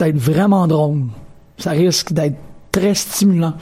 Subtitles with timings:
[0.00, 1.04] d'être vraiment drôle.
[1.58, 2.36] Ça risque d'être
[2.72, 3.54] très stimulant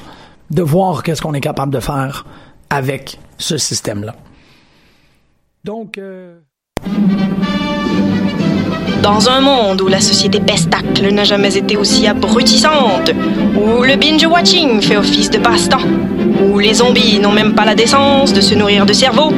[0.51, 2.25] de voir qu'est-ce qu'on est capable de faire
[2.71, 4.15] avec ce système-là.
[5.65, 6.39] Donc, euh...
[9.03, 13.11] Dans un monde où la société pestacle n'a jamais été aussi abrutissante,
[13.57, 15.87] où le binge-watching fait office de passe-temps,
[16.43, 19.31] où les zombies n'ont même pas la décence de se nourrir de cerveau,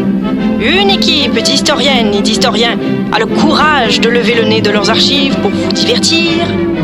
[0.61, 2.79] une équipe d'historiennes et d'historiens
[3.13, 6.47] a le courage de lever le nez de leurs archives pour vous divertir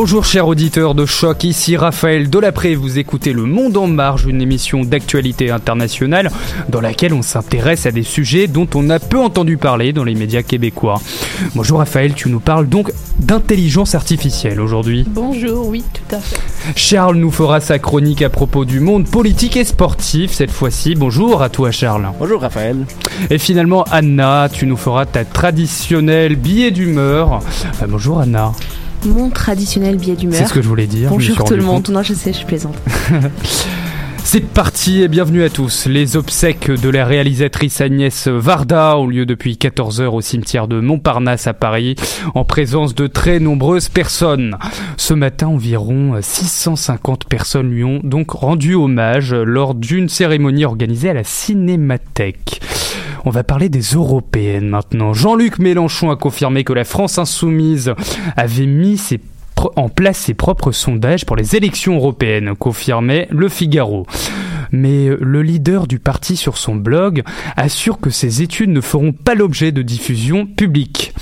[0.00, 4.40] Bonjour chers auditeurs de choc, ici Raphaël Delapré, vous écoutez Le Monde en Marge, une
[4.40, 6.30] émission d'actualité internationale
[6.68, 10.14] dans laquelle on s'intéresse à des sujets dont on a peu entendu parler dans les
[10.14, 11.00] médias québécois.
[11.56, 15.04] Bonjour Raphaël, tu nous parles donc d'intelligence artificielle aujourd'hui.
[15.08, 16.38] Bonjour, oui, tout à fait.
[16.76, 20.94] Charles nous fera sa chronique à propos du monde politique et sportif cette fois-ci.
[20.94, 22.08] Bonjour à toi Charles.
[22.20, 22.86] Bonjour Raphaël.
[23.30, 27.40] Et finalement Anna, tu nous feras ta traditionnelle billet d'humeur.
[27.82, 28.52] Euh, bonjour Anna.
[29.04, 30.36] Mon traditionnel billet d'humeur.
[30.36, 31.10] C'est ce que je voulais dire.
[31.10, 31.84] Bonjour tout le monde.
[31.84, 31.90] compte.
[31.90, 32.76] Non, je sais, je plaisante.
[34.24, 35.86] C'est parti et bienvenue à tous.
[35.86, 40.80] Les obsèques de la réalisatrice Agnès Varda ont lieu depuis 14 heures au cimetière de
[40.80, 41.94] Montparnasse à Paris,
[42.34, 44.58] en présence de très nombreuses personnes.
[44.98, 51.14] Ce matin, environ 650 personnes lui ont donc rendu hommage lors d'une cérémonie organisée à
[51.14, 52.60] la Cinémathèque.
[53.28, 55.12] On va parler des européennes maintenant.
[55.12, 57.92] Jean-Luc Mélenchon a confirmé que la France insoumise
[58.38, 58.98] avait mis
[59.76, 64.06] en place ses propres sondages pour les élections européennes, confirmait Le Figaro.
[64.72, 67.22] Mais le leader du parti sur son blog
[67.58, 71.12] assure que ces études ne feront pas l'objet de diffusion publique.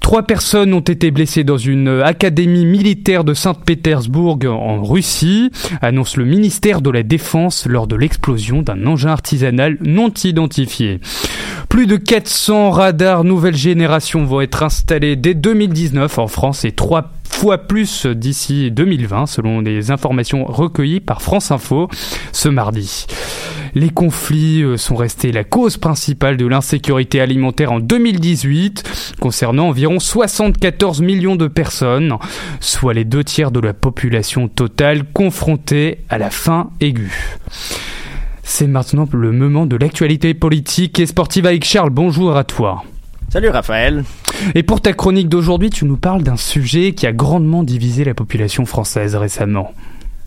[0.00, 5.50] Trois personnes ont été blessées dans une euh, académie militaire de Saint-Pétersbourg en Russie,
[5.82, 11.00] annonce le ministère de la Défense lors de l'explosion d'un engin artisanal non identifié.
[11.68, 17.12] Plus de 400 radars nouvelle génération vont être installés dès 2019 en France et trois
[17.30, 21.88] fois plus d'ici 2020 selon les informations recueillies par France Info
[22.32, 23.06] ce mardi.
[23.74, 30.00] Les conflits euh, sont restés la cause principale de l'insécurité alimentaire en 2018, concernant environ
[30.00, 32.16] 74 millions de personnes,
[32.58, 37.12] soit les deux tiers de la population totale confrontée à la faim aiguë.
[38.42, 41.90] C'est maintenant le moment de l'actualité politique et sportive avec Charles.
[41.90, 42.82] Bonjour à toi.
[43.28, 44.04] Salut Raphaël.
[44.54, 48.14] Et pour ta chronique d'aujourd'hui, tu nous parles d'un sujet qui a grandement divisé la
[48.14, 49.72] population française récemment.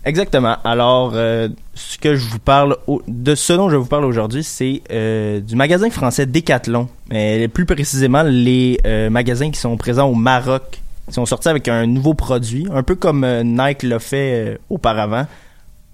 [0.06, 0.56] Exactement.
[0.64, 2.76] Alors, euh, ce que je vous parle,
[3.08, 6.88] de ce dont je vous parle aujourd'hui, c'est euh, du magasin français Decathlon.
[7.10, 10.82] Mais plus précisément, les euh, magasins qui sont présents au Maroc.
[11.08, 15.26] Ils sont sortis avec un nouveau produit, un peu comme Nike l'a fait auparavant,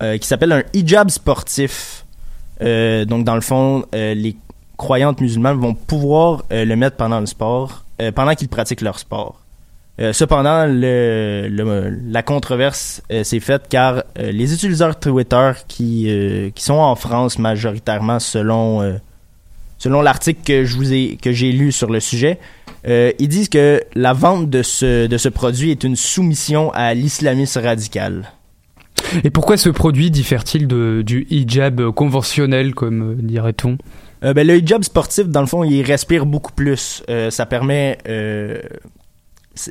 [0.00, 2.05] qui s'appelle un hijab sportif.
[2.61, 4.37] Donc, dans le fond, les
[4.81, 8.99] croyantes musulmanes vont pouvoir euh, le mettre pendant le sport, euh, pendant qu'ils pratiquent leur
[8.99, 9.38] sport.
[10.00, 16.09] Euh, cependant, la controverse s'est faite car les utilisateurs Twitter qui,
[16.55, 18.99] qui sont en France majoritairement selon,
[19.85, 22.38] l'article que j'ai lu sur le sujet,
[22.87, 28.32] ils disent que la vente de ce, produit est une soumission à l'islamisme radical.
[29.23, 33.77] Et pourquoi ce produit diffère-t-il du hijab conventionnel, comme dirait-on?
[34.22, 37.02] Euh, ben, le hijab sportif, dans le fond, il respire beaucoup plus.
[37.08, 37.99] Euh, ça permet...
[38.08, 38.61] euh,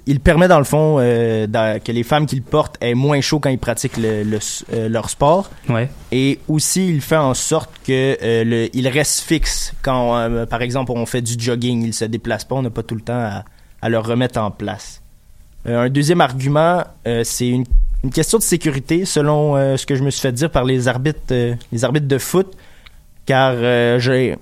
[0.06, 3.22] il permet, dans le fond, euh, dans- que les femmes qui le portent aient moins
[3.22, 5.50] chaud quand ils pratiquent le- le s- euh, leur sport.
[5.70, 5.90] Ouais.
[6.12, 10.92] Et aussi, il fait en sorte que euh, le, il reste fixe quand, par exemple,
[10.92, 11.84] on fait du jogging.
[11.84, 12.56] Il se déplace pas.
[12.56, 13.46] On n'a pas tout le temps à,
[13.82, 15.02] à le remettre en place.
[15.66, 17.66] Un deuxième argument, euh, c'est une,
[18.04, 20.88] une question de sécurité, selon euh, ce que je me suis fait dire par les
[20.88, 22.54] arbitres, euh, les arbitres de foot,
[23.30, 24.36] car euh, j'ai,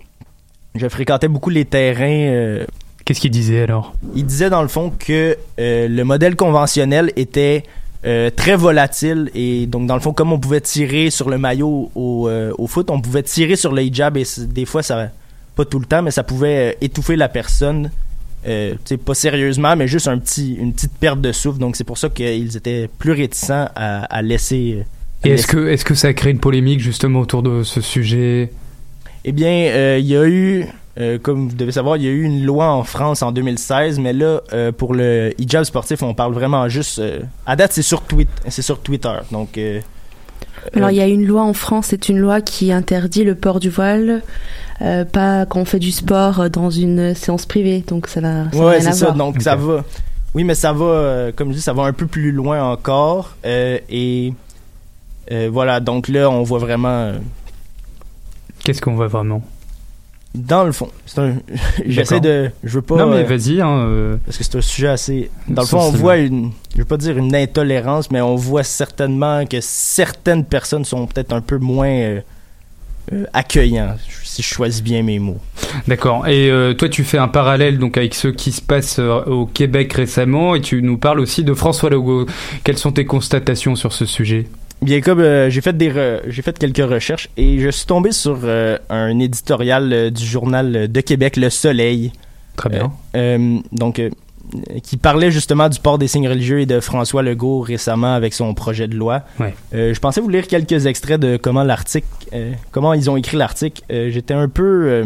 [0.75, 2.05] je fréquentais beaucoup les terrains.
[2.31, 2.65] euh,
[3.03, 3.93] Qu'est-ce qu'il disait alors?
[4.15, 7.63] il disait dans le fond que euh, le modèle conventionnel était
[8.05, 11.91] euh, très volatile et donc dans le fond comme on pouvait tirer sur le maillot
[11.95, 14.23] au, au foot, on pouvait tirer sur le hijab et
[14.59, 15.09] des fois ça
[15.57, 17.91] pas tout le temps mais ça pouvait étouffer la personne
[19.05, 21.59] pas sérieusement mais juste un petit une petite perte de souffle.
[21.59, 24.85] Donc c'est pour ça qu'ils étaient plus réticents à, à laisser
[25.23, 27.63] à Et est-ce laisser- que, est-ce que ça a créé une polémique justement autour de
[27.63, 28.51] ce sujet?
[29.29, 30.65] Eh bien, euh, il y a eu,
[30.99, 33.99] euh, comme vous devez savoir, il y a eu une loi en France en 2016,
[33.99, 36.99] mais là, euh, pour le hijab sportif, on parle vraiment juste.
[36.99, 39.11] euh, à date, c'est sur, tweet, c'est sur Twitter.
[39.33, 39.81] Donc, euh,
[40.73, 43.59] Alors, il y a une loi en France, c'est une loi qui interdit le port
[43.59, 44.21] du voile,
[44.81, 47.83] euh, pas quand on fait du sport dans une séance privée.
[47.85, 49.05] Donc, ça n'a ça ouais, rien à c'est ça.
[49.07, 49.17] voir.
[49.17, 49.83] Donc, ça va.
[50.35, 53.35] Oui, mais ça va, comme je dis, ça va un peu plus loin encore.
[53.45, 54.33] euh, et
[55.33, 57.11] euh, voilà, donc là, on voit vraiment.
[58.67, 59.41] Qu'est-ce qu'on voit vraiment?
[60.35, 61.35] Dans le fond, c'est un.
[61.85, 62.51] J'essaie de.
[62.65, 62.97] Je veux pas.
[62.97, 63.61] Non mais euh, vas-y.
[63.61, 65.31] Hein, euh, Parce que c'est un sujet assez.
[65.47, 66.51] Dans le fond, on voit une.
[66.73, 71.31] Je veux pas dire une intolérance, mais on voit certainement que certaines personnes sont peut-être
[71.31, 72.19] un peu moins euh,
[73.13, 75.39] euh, accueillants, si je choisis bien mes mots.
[75.87, 76.27] D'accord.
[76.27, 80.55] Et toi, tu fais un parallèle donc avec ce qui se passe au Québec récemment,
[80.55, 82.25] et tu nous parles aussi de François Legault.
[82.65, 84.45] Quelles sont tes constatations sur ce sujet?
[84.81, 85.91] Bien comme euh, j'ai fait des
[86.27, 90.91] j'ai fait quelques recherches et je suis tombé sur euh, un éditorial euh, du journal
[90.91, 92.11] de Québec Le Soleil.
[92.55, 92.91] Très bien.
[93.71, 94.09] Donc euh,
[94.83, 98.53] qui parlait justement du port des signes religieux et de François Legault récemment avec son
[98.53, 99.23] projet de loi.
[99.39, 99.53] Ouais.
[99.73, 102.07] Je pensais vous lire quelques extraits de comment l'article,
[102.71, 103.81] comment ils ont écrit l'article.
[103.89, 105.03] J'étais un peu,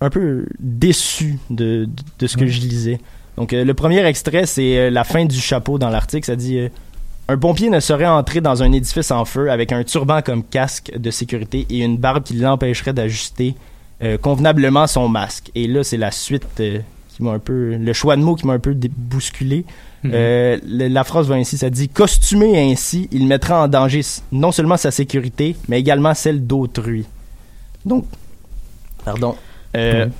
[0.00, 1.88] un peu déçu de, de,
[2.20, 2.48] de ce que Ouais.
[2.48, 2.98] je lisais.
[3.36, 6.24] Donc le premier extrait, c'est la fin du chapeau dans l'article.
[6.24, 6.58] Ça dit
[7.28, 10.92] un pompier ne saurait entrer dans un édifice en feu avec un turban comme casque
[10.96, 13.54] de sécurité et une barbe qui l'empêcherait d'ajuster
[14.02, 15.50] euh, convenablement son masque.
[15.54, 16.78] Et là, c'est la suite euh,
[17.08, 19.64] qui m'a un peu, le choix de mots qui m'a un peu bousculé.
[20.04, 20.10] Mhm.
[20.14, 24.52] Euh, le- la phrase va ainsi, ça dit costumé ainsi, il mettra en danger non
[24.52, 27.06] seulement sa sécurité, mais également celle d'autrui.
[27.84, 28.04] Donc,
[29.04, 29.34] pardon,
[29.76, 30.12] euh, Mhm.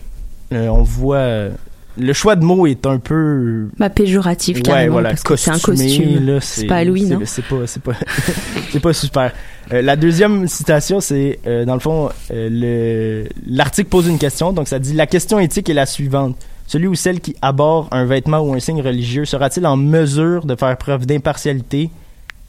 [0.55, 1.51] euh, on voit euh,
[1.99, 5.51] le choix de mots est un peu Bah, péjoratif, ouais carrément, voilà parce que c'est
[5.51, 6.27] un costume.
[6.27, 7.21] là, C'est pas Halloween, c'est- hein.
[7.25, 7.93] c'est pas c'est pas
[8.73, 9.33] c'est pas super.
[9.73, 14.53] Euh, la deuxième citation, c'est euh, dans le fond euh, le l'article pose une question,
[14.53, 16.37] donc ça dit la question éthique est la suivante.
[16.69, 20.55] Celui ou celle qui aborde un vêtement ou un signe religieux sera-t-il en mesure de
[20.57, 21.91] faire preuve d'impartialité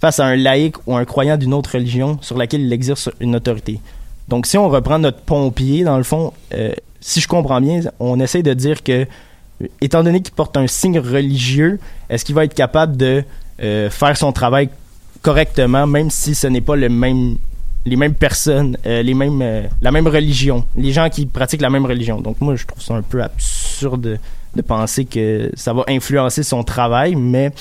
[0.01, 3.35] face à un laïc ou un croyant d'une autre religion sur laquelle il exerce une
[3.35, 3.79] autorité?
[4.27, 6.33] Donc, si on reprend notre pompier, dans le fond,
[6.99, 9.05] si je comprends bien, on essaie de dire que,
[9.81, 13.23] étant donné qu'il porte un signe religieux, est-ce qu'il va être capable de
[13.61, 14.69] euh, faire son travail
[15.21, 17.37] correctement, même si ce n'est pas le même,
[17.85, 21.69] les mêmes personnes, euh, les mêmes, euh, la même religion, les gens qui pratiquent la
[21.69, 22.21] même religion?
[22.21, 24.19] Donc, moi, je trouve ça un peu absurde
[24.55, 27.51] de penser que ça va influencer son travail, mais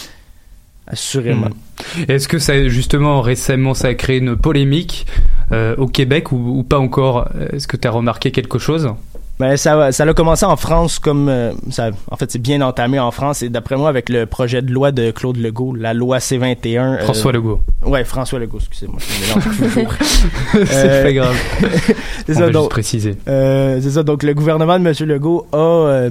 [0.86, 1.48] assurément.
[1.48, 2.04] Mhm.
[2.08, 5.06] Est-ce que ça justement récemment ça a créé une polémique
[5.50, 7.28] au Québec ou, ou pas encore?
[7.52, 8.88] Est-ce que tu as remarqué quelque chose?
[9.38, 12.98] Ben, ça, ça a commencé en France comme euh, ça, en fait c'est bien entamé
[12.98, 16.18] en France et d'après moi avec le projet de loi de Claude Legault, la loi
[16.18, 16.78] C21.
[16.78, 17.60] euh, François Legault.
[17.84, 19.86] Ouais, François Legault, excusez-moi, je me
[20.66, 21.36] c'est Euh, pas grave.
[22.26, 22.70] c'est ça juste donc.
[22.70, 23.14] préciser.
[23.28, 26.10] euh, c'est ça donc le gouvernement de Monsieur Legault a euh,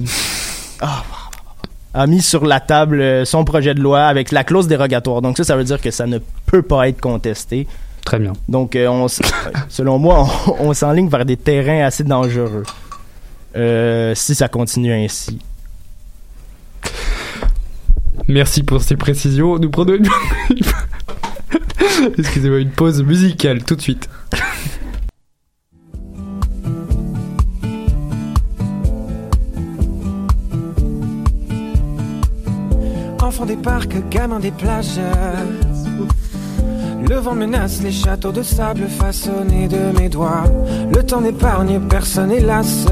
[1.94, 5.20] a mis sur la table euh, son projet de loi avec la clause dérogatoire.
[5.22, 7.66] Donc ça ça veut dire que ça ne peut pas être contesté.
[8.04, 8.34] Très bien.
[8.48, 9.08] Donc, euh, on,
[9.68, 10.28] selon moi,
[10.60, 12.62] on, on s'enligne vers des terrains assez dangereux.
[13.56, 15.38] Euh, si ça continue ainsi.
[18.28, 19.58] Merci pour ces précisions.
[19.58, 20.08] Nous prenons une,
[22.18, 24.10] Excusez-moi, une pause musicale tout de suite.
[33.20, 34.98] Enfant des parcs, gamin des plages.
[37.02, 40.44] Le vent menace les châteaux de sable façonnés de mes doigts.
[40.94, 42.86] Le temps n'épargne personne, hélas.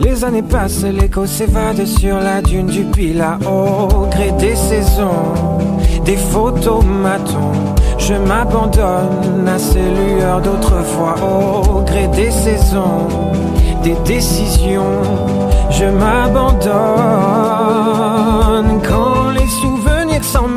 [0.00, 5.58] Les années passent, l'écho s'évade sur la dune du Pila au gré des saisons,
[6.04, 7.74] des photomatons.
[7.98, 13.08] Je m'abandonne à ces lueurs d'autrefois au gré des saisons,
[13.82, 15.02] des décisions.
[15.70, 16.68] Je m'abandonne
[18.88, 20.48] quand les souvenirs s'en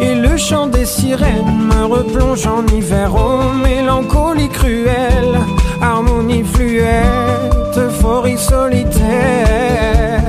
[0.00, 3.10] et le chant des sirènes me replonge en hiver.
[3.14, 5.38] Oh, mélancolie cruelle
[5.80, 10.22] harmonie fluette, euphorie solitaire.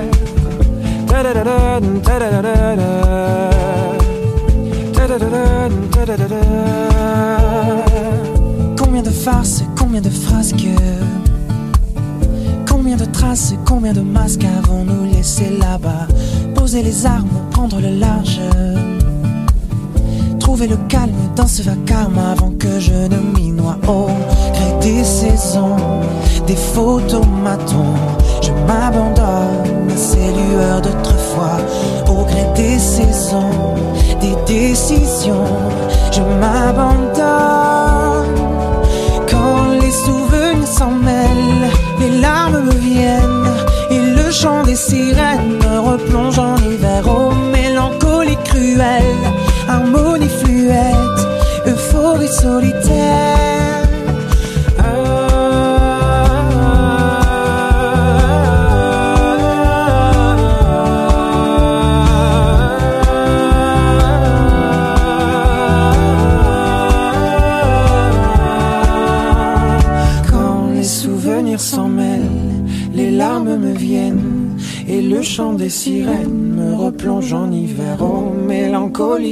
[8.78, 10.68] Combien de farces, combien de frasques
[12.68, 16.08] Combien de traces, combien de masques avons-nous laissé là-bas?
[16.74, 18.40] Les armes, prendre le large
[20.40, 24.06] Trouver le calme dans ce vacarme avant que je ne m'y noie au
[24.54, 25.76] gré des saisons,
[26.48, 27.94] des photomatons.
[28.42, 28.91] Je m'abandonne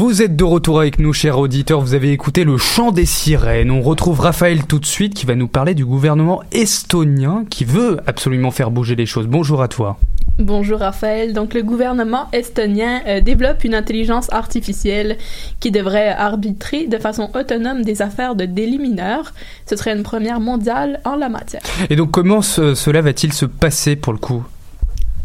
[0.00, 1.82] Vous êtes de retour avec nous, chers auditeurs.
[1.82, 3.70] Vous avez écouté le chant des sirènes.
[3.70, 7.98] On retrouve Raphaël tout de suite qui va nous parler du gouvernement estonien qui veut
[8.06, 9.26] absolument faire bouger les choses.
[9.26, 9.98] Bonjour à toi.
[10.38, 11.34] Bonjour Raphaël.
[11.34, 15.18] Donc le gouvernement estonien euh, développe une intelligence artificielle
[15.60, 19.34] qui devrait arbitrer de façon autonome des affaires de délits mineurs.
[19.68, 21.60] Ce serait une première mondiale en la matière.
[21.90, 24.44] Et donc comment ce- cela va-t-il se passer pour le coup?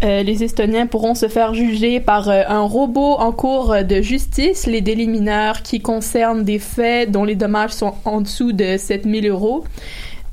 [0.05, 4.67] Euh, les Estoniens pourront se faire juger par euh, un robot en cours de justice
[4.67, 9.27] les délits mineurs qui concernent des faits dont les dommages sont en dessous de 7000
[9.27, 9.63] euros.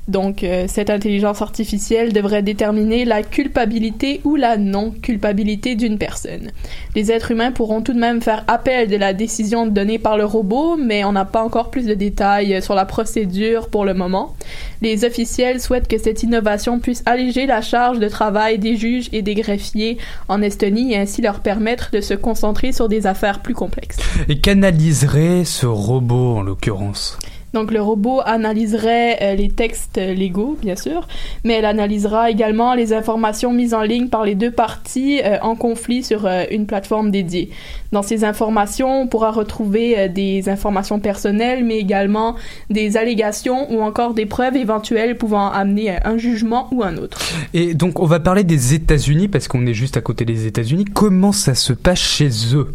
[0.07, 6.51] Donc, euh, cette intelligence artificielle devrait déterminer la culpabilité ou la non-culpabilité d'une personne.
[6.95, 10.25] Les êtres humains pourront tout de même faire appel de la décision donnée par le
[10.25, 14.35] robot, mais on n'a pas encore plus de détails sur la procédure pour le moment.
[14.81, 19.21] Les officiels souhaitent que cette innovation puisse alléger la charge de travail des juges et
[19.21, 23.53] des greffiers en Estonie et ainsi leur permettre de se concentrer sur des affaires plus
[23.53, 23.97] complexes.
[24.27, 27.17] Et qu'analyserait ce robot en l'occurrence?
[27.53, 31.07] Donc le robot analyserait euh, les textes légaux, bien sûr,
[31.43, 35.55] mais elle analysera également les informations mises en ligne par les deux parties euh, en
[35.55, 37.51] conflit sur euh, une plateforme dédiée.
[37.91, 42.35] Dans ces informations, on pourra retrouver des informations personnelles, mais également
[42.71, 47.19] des allégations ou encore des preuves éventuelles pouvant amener un jugement ou un autre.
[47.53, 50.85] Et donc on va parler des États-Unis parce qu'on est juste à côté des États-Unis.
[50.85, 52.73] Comment ça se passe chez eux?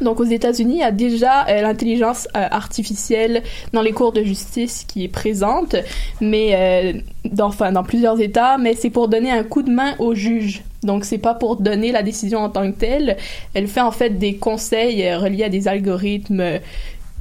[0.00, 4.22] Donc aux États-Unis, il y a déjà euh, l'intelligence euh, artificielle dans les cours de
[4.22, 5.76] justice qui est présente,
[6.20, 9.94] mais euh, dans, enfin, dans plusieurs États, mais c'est pour donner un coup de main
[9.98, 10.62] au juge.
[10.82, 13.16] Donc c'est pas pour donner la décision en tant que telle.
[13.54, 16.60] Elle fait en fait des conseils reliés à des algorithmes.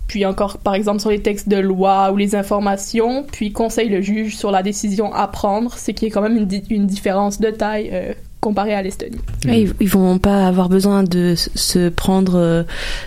[0.08, 4.01] puis encore, par exemple, sur les textes de loi ou les informations, puis conseille le
[4.01, 7.51] juge sur la décision à prendre, ce qui est quand même une, une différence de
[7.51, 9.18] taille euh, comparée à l'Estonie.
[9.46, 12.64] Ils, ils vont pas avoir besoin de se prendre euh,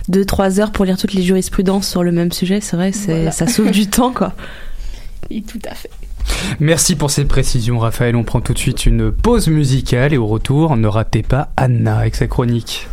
[0.09, 2.59] deux trois heures pour lire toutes les jurisprudences sur le même sujet.
[2.61, 3.31] C'est vrai, Voilà.
[3.31, 4.33] ça sauve du temps quoi.
[5.29, 5.89] Et tout à fait.
[6.59, 8.15] Merci pour ces précisions Raphaël.
[8.15, 11.97] On prend tout de suite une pause musicale et au retour, ne ratez pas Anna
[11.99, 12.87] avec sa chronique.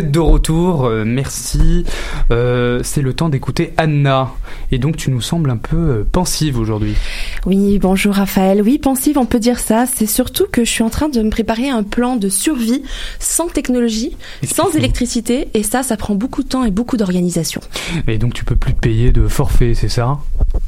[0.00, 1.84] Êtes de retour, euh, merci.
[2.30, 4.30] Euh, c'est le temps d'écouter Anna.
[4.72, 6.94] Et donc tu nous sembles un peu euh, pensive aujourd'hui.
[7.44, 8.62] Oui, bonjour Raphaël.
[8.62, 9.84] Oui, pensive, on peut dire ça.
[9.86, 12.82] C'est surtout que je suis en train de me préparer un plan de survie
[13.18, 15.48] sans technologie, sans électricité.
[15.52, 17.60] Et ça, ça prend beaucoup de temps et beaucoup d'organisation.
[18.08, 20.18] Et donc tu peux plus te payer de forfait, c'est ça?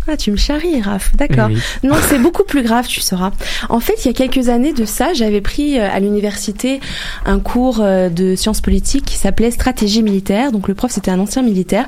[0.08, 1.14] Ah, tu me charries, Raph.
[1.16, 1.48] D'accord.
[1.50, 1.60] Eh oui.
[1.84, 3.30] Non, c'est beaucoup plus grave, tu sauras.
[3.68, 6.80] En fait, il y a quelques années de ça, j'avais pris euh, à l'université
[7.24, 10.50] un cours euh, de sciences politiques qui s'appelait stratégie militaire.
[10.50, 11.86] Donc le prof, c'était un ancien militaire.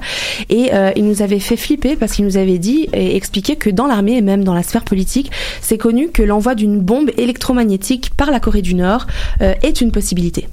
[0.48, 3.70] Et euh, il nous avait fait flipper parce qu'il nous avait dit et expliqué que
[3.70, 5.30] dans l'armée et même dans la sphère politique,
[5.61, 9.07] c'est connu que l'envoi d'une bombe électromagnétique par la Corée du Nord
[9.40, 10.48] euh, est une possibilité.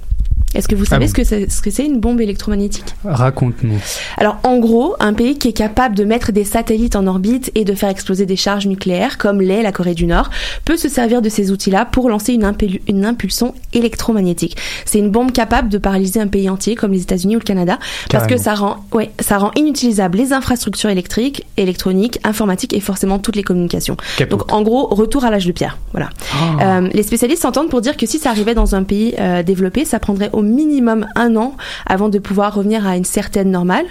[0.54, 2.94] Est-ce que vous savez bon ce que c'est une bombe électromagnétique?
[3.04, 3.80] Raconte-nous.
[4.16, 7.64] alors en gros, un pays qui est capable de mettre des satellites en orbite et
[7.64, 10.30] de faire exploser des charges nucléaires, comme l'est la Corée du Nord,
[10.64, 14.56] peut se servir de ces outils-là pour lancer une, impulsion électromagnétique.
[14.84, 17.78] C'est une bombe capable de paralyser un pays entier, comme les États-Unis ou le Canada,
[18.10, 23.18] parce que ça rend, ouais, ça rend inutilisables les infrastructures électriques, électroniques, informatiques et forcément
[23.18, 23.96] toutes les communications.
[24.30, 25.78] Donc en gros, retour à l'âge de pierre.
[25.92, 26.10] Voilà.
[26.34, 26.78] Ah.
[26.78, 29.84] Euh, les spécialistes s'entendent pour dire que si ça arrivait dans un pays euh, développé,
[29.84, 31.54] ça prendrait au minimum un an
[31.86, 33.86] avant de pouvoir revenir à une certaine normale,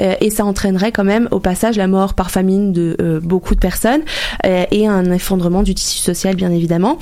[0.00, 3.54] Euh, et ça entraînerait quand même au passage la mort par famine de euh, beaucoup
[3.54, 4.02] de personnes
[4.46, 6.98] euh, et un effondrement du tissu social bien évidemment.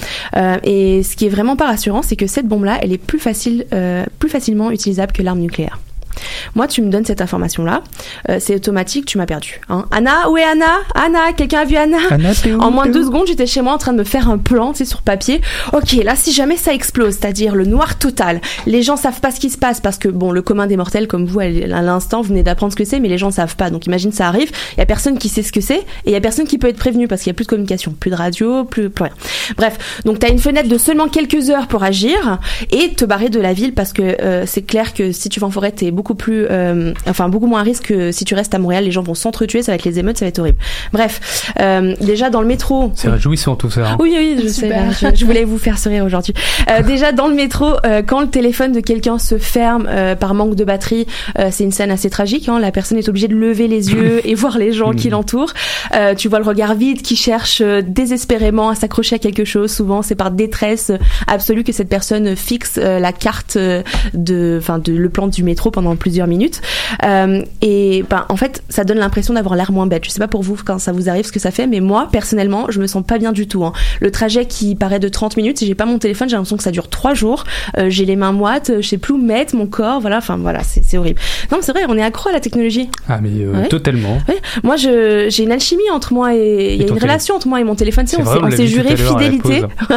[0.64, 3.66] Et ce qui est vraiment pas rassurant, c'est que cette bombe-là, elle est plus facile,
[4.18, 5.78] plus facilement utilisable que l'arme nucléaire.
[6.54, 7.82] Moi, tu me donnes cette information-là,
[8.28, 9.60] euh, c'est automatique, tu m'as perdu.
[9.68, 9.86] Hein.
[9.90, 10.80] Anna, où est Anna?
[10.94, 11.98] Anna, quelqu'un a vu Anna,
[12.58, 14.72] En moins de deux secondes, j'étais chez moi en train de me faire un plan,
[14.72, 15.40] tu sais, sur papier.
[15.72, 19.40] Ok, là, si jamais ça explose, c'est-à-dire le noir total, les gens savent pas ce
[19.40, 22.28] qui se passe parce que bon, le commun des mortels comme vous à l'instant, vous
[22.28, 23.70] venez d'apprendre ce que c'est, mais les gens savent pas.
[23.70, 26.12] Donc imagine ça arrive, il y a personne qui sait ce que c'est et il
[26.12, 28.10] y a personne qui peut être prévenu parce qu'il y a plus de communication, plus
[28.10, 29.14] de radio, plus, plus rien.
[29.56, 32.38] Bref, donc tu as une fenêtre de seulement quelques heures pour agir
[32.70, 35.46] et te barrer de la ville parce que euh, c'est clair que si tu vas
[35.46, 38.54] en forêt, t'es beaucoup plus, euh, enfin beaucoup moins à risque que si tu restes
[38.54, 38.84] à Montréal.
[38.84, 40.58] Les gens vont s'entretuer, ça va être les émeutes, ça va être horrible.
[40.92, 42.92] Bref, euh, déjà dans le métro.
[42.94, 43.92] C'est réjouissant tout ça.
[43.92, 43.96] hein.
[44.00, 44.62] Oui, oui, je sais.
[44.66, 44.86] Super.
[44.86, 46.34] là, je, je voulais vous faire sourire aujourd'hui.
[46.70, 50.34] Euh, déjà dans le métro, euh, quand le téléphone de quelqu'un se ferme euh, par
[50.34, 51.06] manque de batterie,
[51.38, 52.48] euh, c'est une scène assez tragique.
[52.48, 52.58] Hein.
[52.58, 55.52] La personne est obligée de lever les yeux et voir les gens qui l'entourent.
[55.94, 59.70] Euh, tu vois le regard vide qui cherche désespérément à s'accrocher à quelque chose.
[59.72, 60.90] Souvent, c'est par détresse
[61.26, 63.56] absolue que cette personne fixe euh, la carte
[64.14, 66.60] de, enfin, de le plan du métro pendant plusieurs minutes.
[67.04, 70.04] Euh, et ben, en fait, ça donne l'impression d'avoir l'air moins bête.
[70.04, 72.08] Je sais pas pour vous quand ça vous arrive ce que ça fait, mais moi,
[72.10, 73.64] personnellement, je me sens pas bien du tout.
[73.64, 73.72] hein.
[74.00, 76.62] Le trajet qui paraît de 30 minutes, si j'ai pas mon téléphone, j'ai l'impression que
[76.62, 77.44] ça dure trois jours.
[77.78, 80.18] Euh, j'ai les mains moites, je sais plus où mettre mon corps, voilà.
[80.18, 81.20] Enfin voilà, c'est horrible.
[81.50, 82.88] Non, mais c'est vrai, on est accro à la technologie.
[83.08, 83.68] Ah mais euh, Ouais.
[83.68, 84.18] totalement.
[84.28, 84.38] Ouais.
[84.62, 87.60] Moi, je, j'ai une alchimie entre moi et il y a une relation entre moi
[87.60, 88.04] et mon téléphone.
[88.06, 89.62] Tu sais, C'est on s'est, juré fidélité.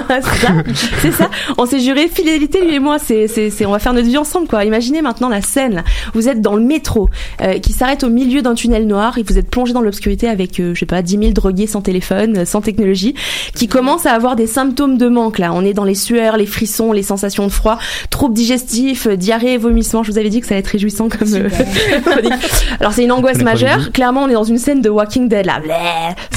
[1.01, 1.29] c'est ça.
[1.57, 2.97] On s'est juré fidélité lui et moi.
[2.99, 3.27] C'est,
[3.65, 4.65] on va faire notre vie ensemble, quoi.
[4.65, 5.75] Imaginez maintenant la scène.
[5.75, 5.83] Là.
[6.13, 7.09] Vous êtes dans le métro
[7.41, 10.59] euh, qui s'arrête au milieu d'un tunnel noir et vous êtes plongé dans l'obscurité avec,
[10.59, 13.15] euh, je sais pas, 10 000 drogués sans téléphone, euh, sans technologie,
[13.53, 15.39] qui commencent à avoir des symptômes de manque.
[15.39, 17.77] Là, on est dans les sueurs, les frissons, les sensations de froid,
[18.09, 20.03] troubles digestifs, euh, diarrhée, vomissements.
[20.03, 21.49] Je vous avais dit que ça allait être réjouissant comme euh.
[22.79, 23.91] Alors c'est une angoisse majeure.
[23.91, 25.59] Clairement, on est dans une scène de Walking Dead là.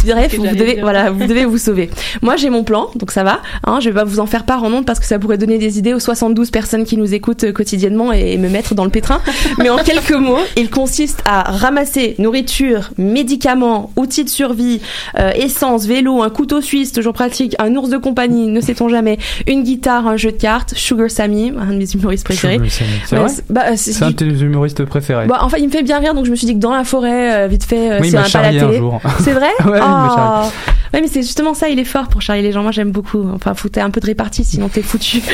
[0.04, 0.82] Bref, vous devez, dire.
[0.82, 1.90] voilà, vous devez vous sauver.
[2.22, 3.40] Moi, j'ai mon plan, donc ça va.
[3.64, 5.58] Hein, je vais pas vous en faire part en honte parce que ça pourrait donner
[5.58, 9.20] des idées aux 72 personnes qui nous écoutent quotidiennement et me mettre dans le pétrin.
[9.58, 14.80] Mais en quelques mots, il consiste à ramasser nourriture, médicaments, outils de survie,
[15.18, 19.18] euh, essence, vélo, un couteau suisse toujours pratique, un ours de compagnie, ne sait-on jamais,
[19.46, 22.54] une guitare, un jeu de cartes, Sugar Sammy, un de mes humoristes préférés.
[22.54, 25.26] Sugar Sammy, C'est c'est- bah, c'est- C'est un de tes humoristes préférés.
[25.26, 26.84] Bah, enfin, il me fait bien rire, donc je me suis dit que dans la
[26.84, 28.80] forêt, euh, vite fait, euh, Oui, m'a n'a pas la un télé.
[29.20, 30.87] C'est vrai Ouais, Oh.
[30.94, 32.62] Ouais, mais c'est justement ça, il est fort pour charrier les gens.
[32.62, 33.24] Moi, j'aime beaucoup.
[33.34, 35.20] Enfin, faut un peu de répartie, sinon t'es foutu.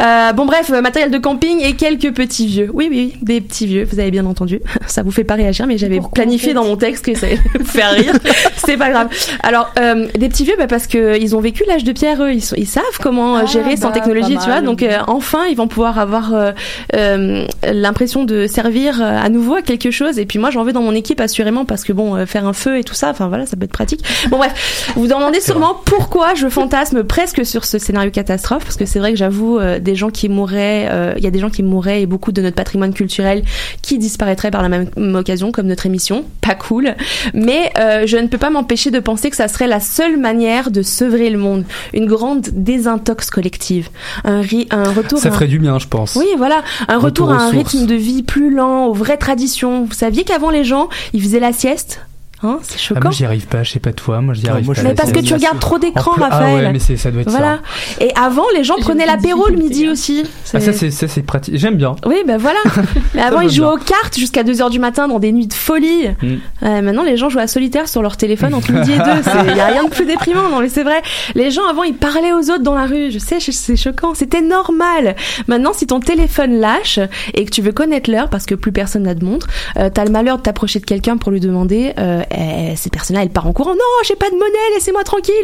[0.00, 2.70] Euh, bon, bref, euh, matériel de camping et quelques petits vieux.
[2.72, 3.86] Oui, oui, des petits vieux.
[3.90, 4.60] Vous avez bien entendu.
[4.86, 7.64] Ça vous fait pas réagir, mais j'avais planifié dans mon texte que ça allait vous
[7.64, 8.12] faire rire.
[8.56, 9.08] C'est pas grave.
[9.42, 12.22] Alors, euh, des petits vieux, bah, parce que ils ont vécu l'âge de pierre.
[12.22, 14.60] Eux, ils, sont- ils savent comment euh, Ah, gérer sans bah, technologie, tu vois.
[14.60, 16.52] Donc, euh, enfin, ils vont pouvoir avoir euh,
[16.94, 20.18] euh, l'impression de servir euh, à nouveau à quelque chose.
[20.18, 22.52] Et puis moi, j'en veux dans mon équipe assurément parce que bon, euh, faire un
[22.52, 24.04] feu et tout ça, enfin voilà, ça peut être pratique.
[24.28, 28.76] Bon bref, vous vous demandez sûrement pourquoi je fantasme presque sur ce scénario catastrophe parce
[28.76, 31.40] que c'est vrai que j'avoue euh, des gens qui mourraient, euh, il y a des
[31.40, 33.42] gens qui mourraient et beaucoup de notre patrimoine culturel
[33.82, 36.94] qui disparaîtrait par la même occasion comme notre émission, pas cool.
[37.34, 40.70] Mais euh, je ne peux pas m'empêcher de penser que ça serait la seule manière
[40.70, 43.88] de sevrer le monde, une grande désintox collective,
[44.24, 45.18] un, ri- un retour.
[45.18, 46.14] Ça à un- ferait du bien, je pense.
[46.16, 47.72] oui, voilà, un Retour retour, à un sources.
[47.72, 49.84] rythme de vie plus lent, aux vraies traditions.
[49.86, 52.00] Vous saviez qu'avant les gens, ils faisaient la sieste
[52.42, 53.00] Hein, c'est Ah, choquant.
[53.04, 54.82] moi, j'y arrive pas, je sais pas toi, moi, j'y Ah, arrive moi, pas.
[54.82, 56.46] mais parce que tu regardes trop d'écran, Raphaël.
[56.50, 57.60] Ah ouais, mais c'est- ça doit être voilà.
[58.00, 60.24] Et avant, les gens prenaient l'apéro le midi aussi.
[60.44, 60.58] ça.
[60.58, 61.56] Ah, ça, c'est, ça, c'est pratique.
[61.56, 61.96] J'aime bien.
[62.06, 62.58] Oui, ben voilà.
[63.14, 63.74] Mais avant, va ils jouaient bien.
[63.74, 66.08] aux cartes jusqu'à 2h du matin dans des nuits de folie.
[66.22, 66.26] Mm.
[66.64, 69.30] Euh, maintenant, les gens jouent à solitaire sur leur téléphone entre midi et deux.
[69.50, 71.00] Il y a rien de plus déprimant, non mais c'est vrai.
[71.34, 73.10] Les gens, avant, ils parlaient aux autres dans la rue.
[73.10, 74.12] Je sais, c'est choquant.
[74.14, 75.16] C'était normal.
[75.48, 76.98] Maintenant, si ton téléphone lâche
[77.34, 79.46] et que tu veux connaître l'heure parce que plus personne n'a de montre,
[79.78, 83.22] euh, t'as le malheur de t'approcher de quelqu'un pour lui demander, euh, eh, cette personne-là,
[83.22, 83.74] elle part en courant.
[83.74, 85.34] Non, j'ai pas de monnaie, laissez-moi tranquille.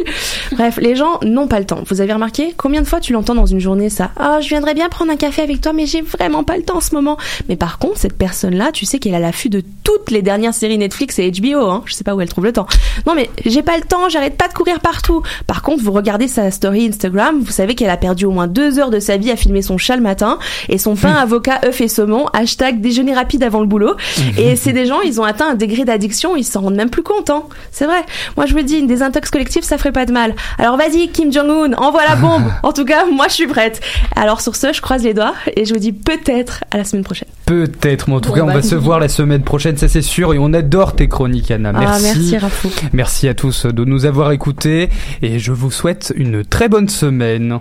[0.51, 1.81] Bref, les gens n'ont pas le temps.
[1.87, 4.11] Vous avez remarqué combien de fois tu l'entends dans une journée ça?
[4.17, 6.77] Ah, je viendrais bien prendre un café avec toi, mais j'ai vraiment pas le temps
[6.77, 7.17] en ce moment.
[7.49, 10.77] Mais par contre, cette personne-là, tu sais qu'elle a l'affût de toutes les dernières séries
[10.77, 11.65] Netflix et HBO.
[11.65, 11.83] Hein.
[11.85, 12.67] Je sais pas où elle trouve le temps.
[13.05, 15.21] Non, mais j'ai pas le temps, j'arrête pas de courir partout.
[15.47, 18.79] Par contre, vous regardez sa story Instagram, vous savez qu'elle a perdu au moins deux
[18.79, 21.81] heures de sa vie à filmer son chat le matin et son pain avocat œuf
[21.81, 22.25] et saumon.
[22.33, 23.95] Hashtag déjeuner rapide avant le boulot.
[24.37, 27.03] Et c'est des gens, ils ont atteint un degré d'addiction, ils s'en rendent même plus
[27.03, 27.29] compte.
[27.29, 27.43] Hein.
[27.71, 28.01] C'est vrai.
[28.37, 30.33] Moi, je vous dis, une désintox collective, ça ferait pas de mal.
[30.57, 32.43] Alors vas-y, Kim Jong-un, envoie la bombe.
[32.63, 33.81] en tout cas, moi, je suis prête.
[34.15, 37.03] Alors sur ce, je croise les doigts et je vous dis peut-être à la semaine
[37.03, 37.27] prochaine.
[37.45, 39.87] Peut-être, mais en tout Bon, cas, on bah, va se voir la semaine prochaine, ça
[39.87, 41.73] c'est sûr, et on adore tes chroniques, Anna.
[41.75, 42.69] Ah, merci, Rafou.
[42.93, 44.89] Merci à tous de nous avoir écoutés,
[45.21, 47.59] et je vous souhaite une très bonne semaine.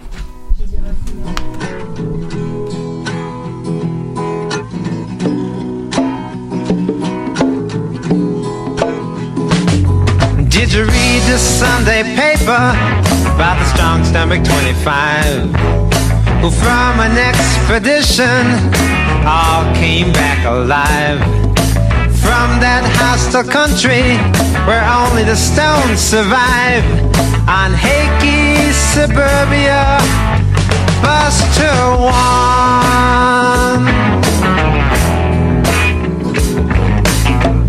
[11.31, 12.75] Read Sunday paper
[13.35, 15.55] about the strong stomach 25
[16.41, 18.47] who from an expedition
[19.27, 21.21] all came back alive.
[22.21, 24.19] From that hostile country
[24.67, 26.85] where only the stones survive.
[27.49, 29.99] On Hakey suburbia,
[31.03, 32.41] Buster One.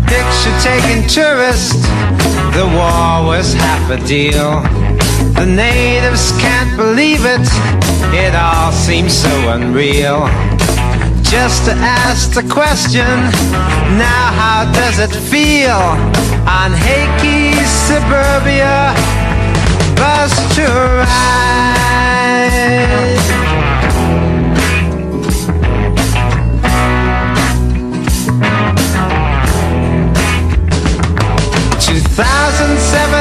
[0.06, 1.82] Picture taking tourist,
[2.52, 4.60] the war was half a deal.
[5.34, 7.46] The natives can't believe it,
[8.12, 10.28] it all seems so unreal.
[11.22, 13.08] Just to ask the question,
[13.96, 15.82] now how does it feel
[16.46, 17.54] on Hakey
[17.88, 18.92] suburbia?
[19.96, 20.66] Bus to
[21.00, 22.11] ride.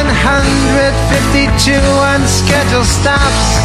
[0.02, 1.78] 2,752
[2.16, 3.62] unscheduled stops.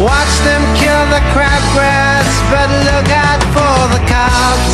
[0.00, 4.72] Watch them kill the crabgrass, but look out for the cops.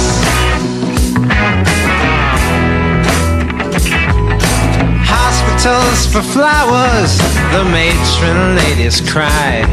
[5.03, 7.19] Hospitals for flowers,
[7.51, 9.67] the matron ladies cried.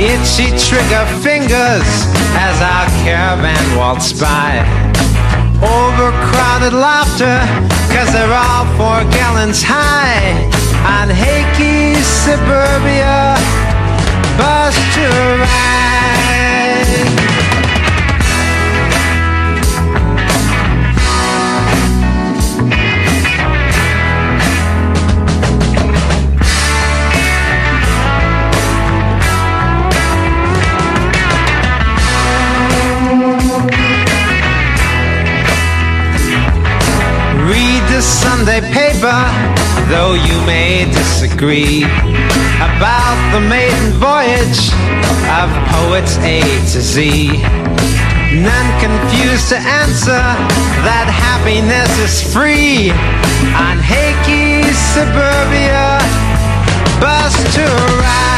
[0.00, 1.86] Itchy trigger fingers
[2.34, 4.87] as our caravan waltzed by.
[5.60, 7.38] Overcrowded laughter,
[7.90, 10.46] cause they're all four gallons high.
[10.86, 13.34] On Hakey suburbia,
[41.20, 41.82] disagree
[42.62, 44.70] about the maiden voyage
[45.34, 47.26] of poets A to Z.
[48.38, 50.22] None confused to answer
[50.86, 52.90] that happiness is free
[53.58, 54.62] on Hakey
[54.94, 55.98] suburbia
[57.00, 58.37] bus to ride.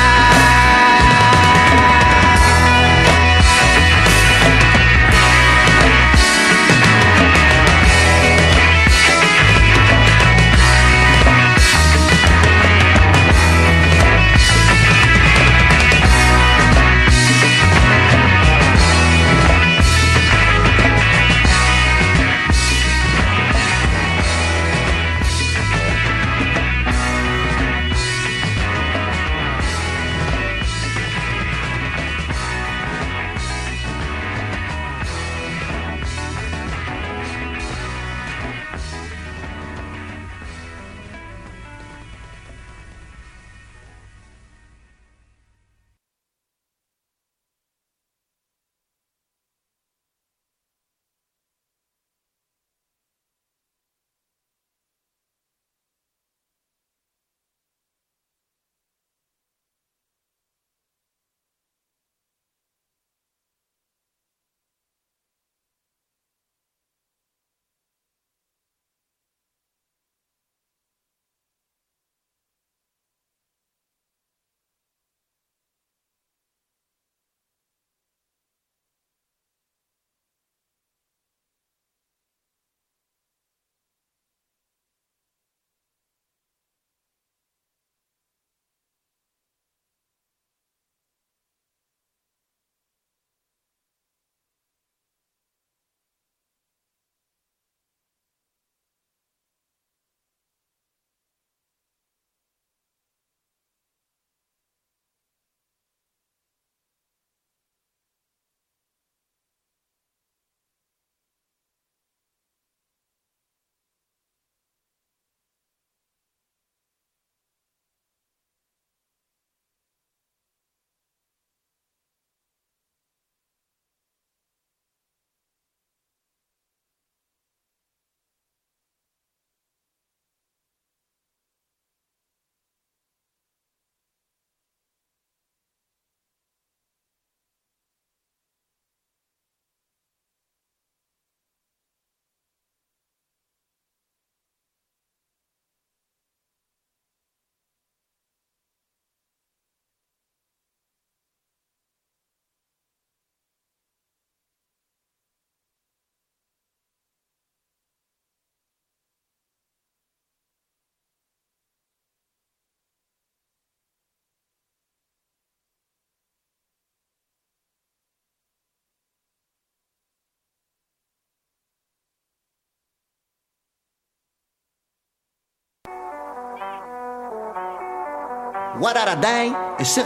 [178.80, 180.02] What a dang, et c'est